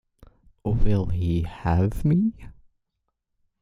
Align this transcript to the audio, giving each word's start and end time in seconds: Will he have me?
Will 0.65 1.05
he 1.09 1.43
have 1.43 2.03
me? 2.03 2.33